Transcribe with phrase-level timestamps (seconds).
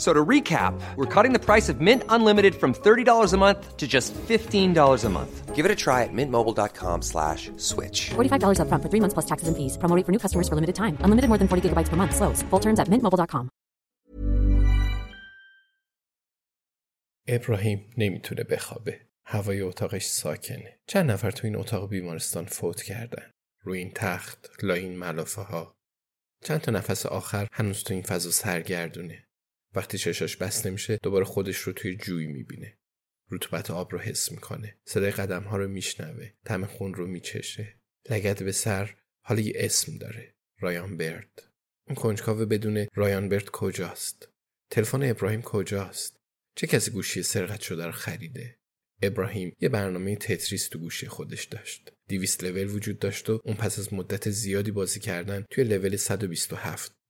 [0.04, 3.86] So to recap, we're cutting the price of Mint Unlimited from $30 a month to
[3.96, 5.32] just $15 a month.
[5.56, 7.98] Give it a try at mintmobile.com slash switch.
[8.18, 9.74] $45 upfront for three months plus taxes and fees.
[9.82, 10.94] Promo rate for new customers for limited time.
[11.06, 12.12] Unlimited more than 40 gigabytes per month.
[12.20, 12.38] Slows.
[12.50, 13.44] Full terms at mintmobile.com.
[17.28, 19.00] ابراهیم نمیتونه بخوابه.
[19.26, 20.78] هوای اتاقش ساکنه.
[20.86, 23.30] چند نفر تو این اتاق بیمارستان فوت کردن.
[23.64, 25.76] روی این تخت، لاین ملافه ها.
[26.44, 29.24] چند تا نفس آخر هنوز تو این فضا سرگردونه.
[29.75, 32.77] وقتی چشاش بسته میشه دوباره خودش رو توی جوی می‌بینه.
[33.31, 34.77] رطوبت آب رو حس می‌کنه.
[34.85, 36.31] صدای قدم ها رو میشنوه.
[36.45, 37.79] تم خون رو میچشه.
[38.09, 38.95] لگد به سر
[39.25, 40.35] حالا یه اسم داره.
[40.59, 41.51] رایان برد.
[41.87, 44.29] اون کنجکاو بدون رایان برد کجاست؟
[44.71, 46.17] تلفن ابراهیم کجاست؟
[46.55, 48.57] چه کسی گوشی سرقت شده رو خریده؟
[49.01, 51.91] ابراهیم یه برنامه تتریس تو گوشی خودش داشت.
[52.09, 56.91] 200 لول وجود داشت و اون پس از مدت زیادی بازی کردن توی لول 127
[56.91, 57.00] بود.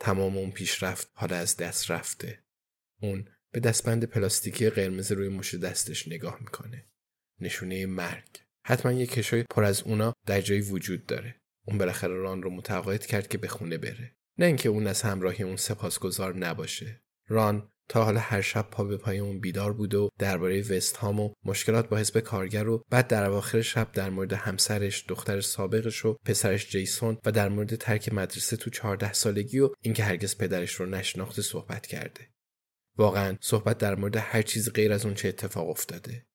[0.00, 2.42] تمام اون پیشرفت حالا از دست رفته.
[3.02, 6.86] اون به دستبند پلاستیکی قرمز روی مش دستش نگاه می‌کنه.
[7.40, 8.40] نشونه مرگ.
[8.64, 11.40] حتما یه کشوی پر از اونا در جایی وجود داره.
[11.66, 14.16] اون بالاخره ران رو متقاعد کرد که به خونه بره.
[14.38, 17.02] نه اینکه اون از همراهی اون سپاسگزار نباشه.
[17.28, 21.20] ران تا حالا هر شب پا به پای اون بیدار بود و درباره وست هام
[21.20, 26.04] و مشکلات با حزب کارگر و بعد در اواخر شب در مورد همسرش، دختر سابقش
[26.04, 30.74] و پسرش جیسون و در مورد ترک مدرسه تو 14 سالگی و اینکه هرگز پدرش
[30.74, 32.28] رو نشناخته صحبت کرده.
[32.98, 36.26] واقعا صحبت در مورد هر چیز غیر از اون چه اتفاق افتاده.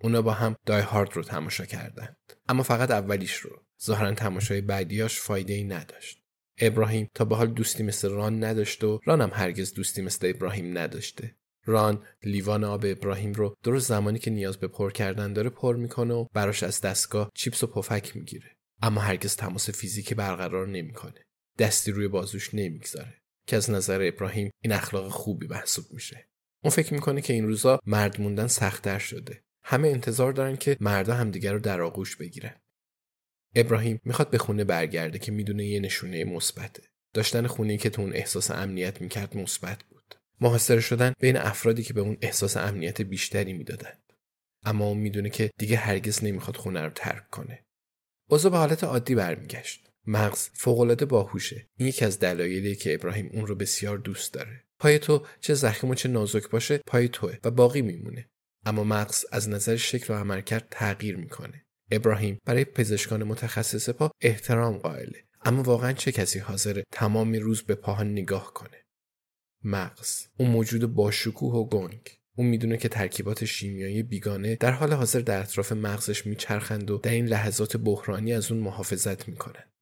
[0.00, 2.16] اونا با هم دای هارد رو تماشا کردند.
[2.48, 3.62] اما فقط اولیش رو.
[3.84, 6.25] ظاهرا تماشای بعدیاش فایده ای نداشت.
[6.58, 10.78] ابراهیم تا به حال دوستی مثل ران نداشت و ران هم هرگز دوستی مثل ابراهیم
[10.78, 11.36] نداشته.
[11.64, 16.14] ران لیوان آب ابراهیم رو درست زمانی که نیاز به پر کردن داره پر می‌کنه
[16.14, 18.50] و براش از دستگاه چیپس و پفک می‌گیره.
[18.82, 21.24] اما هرگز تماس فیزیکی برقرار نمی‌کنه.
[21.58, 23.14] دستی روی بازوش نمی‌گذاره.
[23.46, 26.28] که از نظر ابراهیم این اخلاق خوبی محسوب میشه.
[26.64, 29.42] اون فکر می‌کنه که این روزا مرد موندن سختتر شده.
[29.64, 32.60] همه انتظار دارن که مردا همدیگر رو در آغوش بگیرن.
[33.56, 36.82] ابراهیم می‌خواد به خونه برگرده که می‌دونه یه نشونه مثبته.
[37.14, 40.14] داشتن خونه که تو اون احساس امنیت می‌کرد مثبت بود.
[40.40, 44.12] محاصره شدن بین افرادی که به اون احساس امنیت بیشتری می‌دادند.
[44.64, 47.64] اما اون می‌دونه که دیگه هرگز نمی‌خواد خونه رو ترک کنه.
[48.30, 49.90] اوضاع به حالت عادی برمیگشت.
[50.06, 51.68] مغز فوقالعاده باهوشه.
[51.76, 54.64] این یکی از دلایلیه که ابراهیم اون رو بسیار دوست داره.
[54.78, 58.28] پای تو چه زخیم و چه نازک باشه پای توه و باقی میمونه.
[58.66, 61.65] اما مغز از نظر شکل و عملکرد تغییر می‌کنه.
[61.90, 62.38] ابراهیم.
[62.44, 65.24] برای پزشکان متخصص پا احترام قائله.
[65.44, 68.82] اما واقعا چه کسی حاضره تمام روز به پاها نگاه کنه؟
[69.64, 70.26] مغز.
[70.38, 72.16] اون موجود باشکوه و گنگ.
[72.38, 77.10] اون می‌دونه که ترکیبات شیمیایی بیگانه در حال حاضر در اطراف مغزش میچرخند و در
[77.10, 79.72] این لحظات بحرانی از اون محافظت می‌کنند.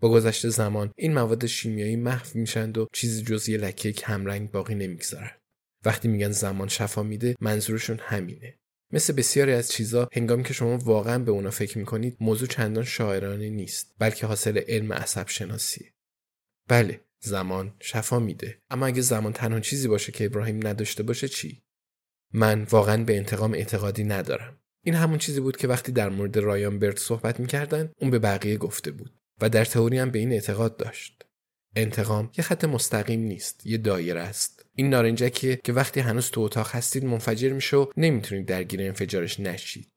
[0.00, 4.74] با گذشت زمان این مواد شیمیایی محو میشند و چیزی جز یه لکه کمرنگ باقی
[4.74, 5.40] نمی‌گذارند
[5.84, 8.54] وقتی میگن زمان شفا میده منظورشون همینه.
[8.92, 13.50] مثل بسیاری از چیزا هنگامی که شما واقعا به اونا فکر می‌کنید موضوع چندان شاعرانه
[13.50, 15.92] نیست بلکه حاصل علم عصب شناسیه
[16.68, 18.58] بله زمان شفا میده.
[18.70, 21.62] اما اگه زمان تنها چیزی باشه که ابراهیم نداشته باشه چی؟
[22.32, 24.58] من واقعا به انتقام اعتقادی ندارم.
[24.84, 28.56] این همون چیزی بود که وقتی در مورد رایان برد صحبت می‌کردن اون به بقیه
[28.56, 31.24] گفته بود و در تئوری هم به این اعتقاد داشت.
[31.76, 34.55] انتقام یه خط مستقیم نیست یه دایره است.
[34.76, 39.88] این نارنجکیه که وقتی هنوز تو اتاق هستید منفجر میشه و نمی‌تونید درگیر انفجارش نشید.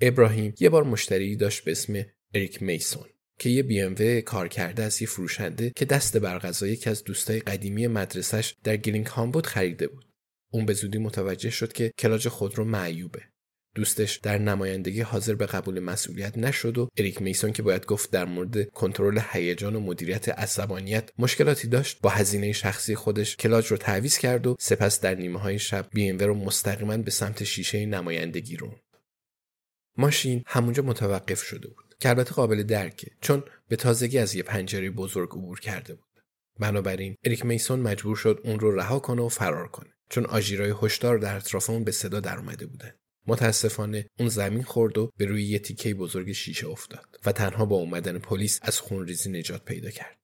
[0.00, 3.06] ابراهیم یه بار مشتری داشت به اسم اریک میسون
[3.38, 7.04] که یه بی ام کار کرده از یه فروشنده که دست بر قضا یکی از
[7.04, 10.04] دوستای قدیمی مدرسش در گرینگ هام بود خریده بود.
[10.52, 13.31] اون به زودی متوجه شد که کلاج خودرو معیوبه.
[13.74, 18.24] دوستش در نمایندگی حاضر به قبول مسئولیت نشد و اریک میسون که باید گفت در
[18.24, 24.18] مورد کنترل هیجان و مدیریت عصبانیت مشکلاتی داشت با هزینه شخصی خودش کلاج رو تعویض
[24.18, 28.80] کرد و سپس در نیمه های شب بی رو مستقیما به سمت شیشه نمایندگی روند.
[29.96, 31.92] ماشین همونجا متوقف شده بود.
[32.02, 36.04] که البته قابل درکه چون به تازگی از یه پنجره بزرگ عبور کرده بود.
[36.58, 41.18] بنابراین اریک میسون مجبور شد اون رو رها کنه و فرار کنه چون آژیرای هشدار
[41.18, 42.94] در اطراف اون به صدا در اومده بودن.
[43.26, 47.76] متاسفانه اون زمین خورد و به روی یه تیکه بزرگ شیشه افتاد و تنها با
[47.76, 50.22] اومدن پلیس از خونریزی نجات پیدا کرد.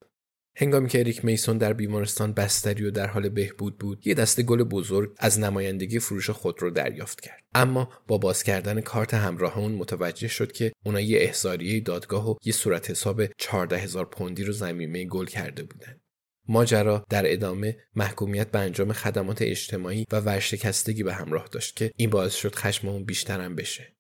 [0.61, 4.63] هنگامی که اریک میسون در بیمارستان بستری و در حال بهبود بود یه دسته گل
[4.63, 9.73] بزرگ از نمایندگی فروش خود رو دریافت کرد اما با باز کردن کارت همراه اون
[9.73, 14.53] متوجه شد که اونا یه احضاریه دادگاه و یه صورت حساب 14 هزار پوندی رو
[14.53, 16.01] زمینه گل کرده بودند
[16.49, 22.11] ماجرا در ادامه محکومیت به انجام خدمات اجتماعی و ورشکستگی به همراه داشت که این
[22.11, 23.97] باعث شد خشم اون بیشترم بشه.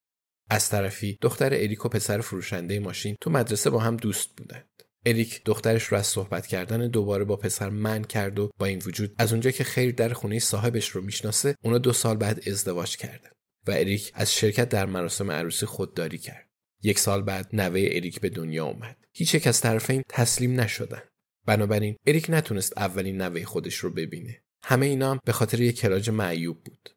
[0.51, 4.69] از طرفی دختر اریک و پسر فروشنده ماشین تو مدرسه با هم دوست بودند.
[5.07, 9.15] اریک دخترش رو از صحبت کردن دوباره با پسر من کرد و با این وجود
[9.19, 13.31] از اونجا که خیر در خونه صاحبش رو می‌شناسه اونا دو سال بعد ازدواج کردن
[13.67, 16.49] و اریک از شرکت در مراسم عروسی خودداری کرد.
[16.83, 18.97] یک سال بعد نوه اریک به دنیا اومد.
[19.13, 21.03] هیچ یک از طرفین تسلیم نشدن.
[21.49, 24.43] بنابراین اریک نتونست اولین نوه خودش رو ببینه.
[24.65, 26.91] همه اینا هم به خاطر یک کلاج معیوب بود.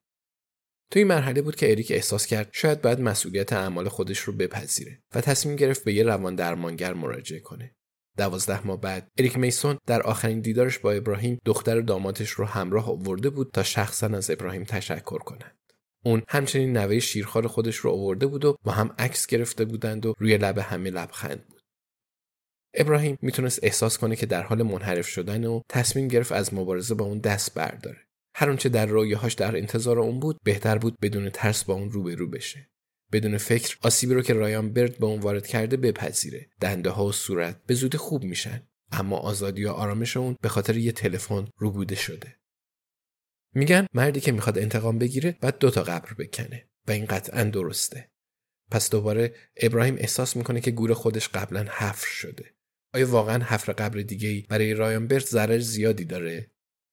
[0.92, 5.02] تو این مرحله بود که اریک احساس کرد شاید باید مسئولیت اعمال خودش رو بپذیره
[5.16, 7.76] و تصمیم گرفت به یه روان درمانگر مراجعه کنه.
[8.18, 12.90] دوازده ماه بعد اریک میسون در آخرین دیدارش با ابراهیم دختر و دامادش رو همراه
[12.90, 15.58] آورده بود تا شخصا از ابراهیم تشکر کنند.
[16.06, 20.14] اون همچنین نوه شیرخوار خودش رو آورده بود و با هم عکس گرفته بودند و
[20.20, 21.61] روی لب همه لبخند بود.
[22.74, 27.06] ابراهیم می‌تونست احساس کنه که در حال منحرف شدن و تصمیم گرفت از مبارزه با
[27.06, 28.00] اون دست برداره.
[28.36, 32.30] هر اونچه در رویاهاش در انتظار اون بود بهتر بود بدون ترس با اون روبرو
[32.30, 32.70] بشه.
[33.12, 36.50] بدون فکر آسیبی رو که رایان برد به اون وارد کرده بپذیره.
[36.62, 38.68] دنده ها و صورت به زودی خوب میشن.
[38.92, 42.36] اما آزادی و آرامش اون به خاطر یه تلفن روبوده شده.
[43.56, 48.12] میگن مردی که می‌خواد انتقام بگیره بعد دوتا قبر بکنه و این قطعا درسته.
[48.72, 52.54] پس دوباره ابراهیم احساس می‌کنه که گور خودش قبلا حفر شده.
[52.94, 56.52] آیا واقعا حفر قبر دیگه ای برای رایان برت ضرر زیادی داره؟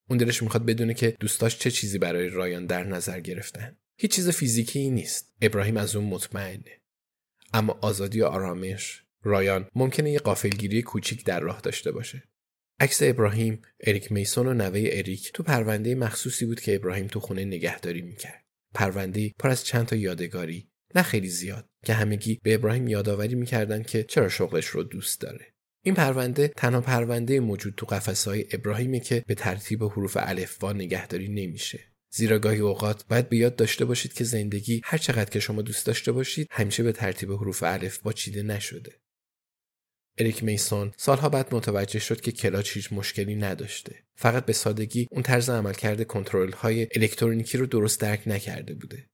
[0.08, 3.76] اون دلش می‌خواد بدونه که دوستاش چه چیزی برای رایان در نظر گرفتن.
[3.96, 5.34] هیچ چیز فیزیکی نیست.
[5.42, 6.80] ابراهیم از اون مطمئنه.
[7.52, 9.04] اما آزادی و آرامش.
[9.22, 12.22] رایان ممکنه یه قافلگیری کوچیک در راه داشته باشه.
[12.80, 17.44] عکس ابراهیم اریک میسون و نوه اریک تو پرونده مخصوصی بود که ابراهیم تو خونه
[17.44, 18.44] نگهداری می‌کرد.
[18.74, 20.70] پرونده پر از چند تا یادگاری.
[20.94, 21.68] نه خیلی زیاد.
[21.84, 25.54] که همگی به ابراهیم یادآوری می‌کردند که چرا شغلش رو دوست داره.
[25.82, 31.80] این پرونده تنها پرونده موجود تو قفسهای ابراهیمی که به ترتیب حروف الفبا نگهداری نمیشه.
[32.10, 35.86] زیرا گاهی اوقات باید به یاد داشته باشید که زندگی هر چقدر که شما دوست
[35.86, 38.92] داشته باشید همیشه به ترتیب حروف الفبا چیده نشده.
[40.18, 44.02] اریک میسون سالها بعد متوجه شد که کلاچ هیچ مشکلی نداشته.
[44.16, 49.06] فقط به سادگی اون طرز عملکرد کنترل های الکترونیکی رو درست درک نکرده بوده.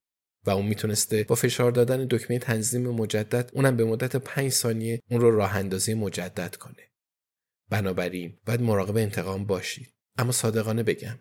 [0.46, 5.20] و اون می‌تونسته با فشار دادن دکمه تنظیم مجدد اونم به مدت 5 ثانیه اون
[5.20, 6.90] رو راه اندازی مجدد کنه.
[7.70, 9.94] بنابراین باید مراقب انتقام باشید.
[10.18, 11.18] اما صادقانه بگم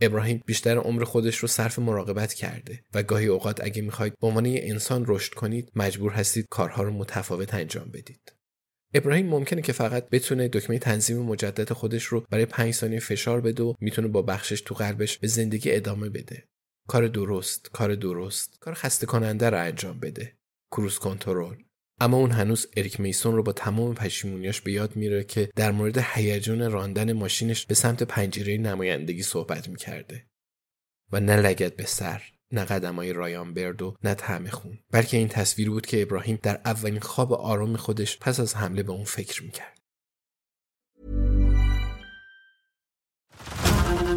[0.00, 4.46] ابراهیم بیشتر عمر خودش رو صرف مراقبت کرده و گاهی اوقات اگه می‌خواید به عنوان
[4.46, 8.32] انسان رشد کنید مجبور هستید کارها رو متفاوت انجام بدید.
[8.94, 13.62] ابراهیم ممکنه که فقط بتونه دکمه تنظیم مجدد خودش رو برای 5 ثانیه فشار بده
[13.62, 16.44] و می‌تونه با بخشش تو قلبش به زندگی ادامه بده.
[16.88, 20.36] کار درست کار درست کار خسته کننده رو انجام بده.
[20.72, 21.56] کروز کنترل.
[22.00, 25.98] اما اون هنوز اریک میسون رو با تمام پشیمونیاش به یاد میره که در مورد
[25.98, 30.26] هیجان راندن ماشینش به سمت پنجره نمایندگی صحبت می‌کرده.
[31.12, 32.22] و نه لگت به سر
[32.52, 34.78] نه قدمای رایان برد و نه تعم خون.
[34.90, 38.92] بلکه این تصویر بود که ابراهیم در اولین خواب آرام خودش پس از حمله به
[38.92, 39.73] اون فکر می‌کرد.